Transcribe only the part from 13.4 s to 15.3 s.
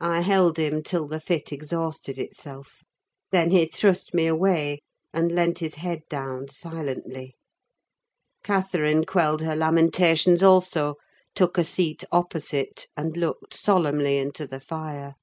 solemnly into the fire.